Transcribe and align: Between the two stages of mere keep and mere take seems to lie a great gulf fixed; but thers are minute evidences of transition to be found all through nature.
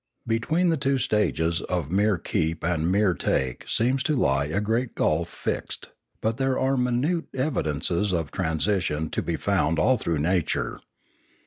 Between 0.25 0.69
the 0.69 0.77
two 0.81 0.97
stages 0.97 1.61
of 1.61 1.91
mere 1.91 2.17
keep 2.17 2.63
and 2.63 2.91
mere 2.91 3.13
take 3.13 3.67
seems 3.69 4.01
to 4.05 4.15
lie 4.15 4.45
a 4.45 4.59
great 4.59 4.95
gulf 4.95 5.29
fixed; 5.29 5.89
but 6.21 6.37
thers 6.37 6.57
are 6.59 6.75
minute 6.75 7.25
evidences 7.35 8.11
of 8.11 8.31
transition 8.31 9.11
to 9.11 9.21
be 9.21 9.35
found 9.35 9.77
all 9.77 9.99
through 9.99 10.17
nature. 10.17 10.79